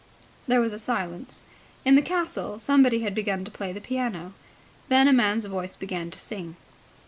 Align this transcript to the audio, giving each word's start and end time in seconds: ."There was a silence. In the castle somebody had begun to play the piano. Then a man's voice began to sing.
."There 0.47 0.59
was 0.61 0.73
a 0.73 0.79
silence. 0.79 1.43
In 1.85 1.93
the 1.93 2.01
castle 2.01 2.57
somebody 2.57 3.01
had 3.01 3.13
begun 3.13 3.45
to 3.45 3.51
play 3.51 3.71
the 3.71 3.79
piano. 3.79 4.33
Then 4.89 5.07
a 5.07 5.13
man's 5.13 5.45
voice 5.45 5.75
began 5.75 6.09
to 6.09 6.17
sing. 6.17 6.55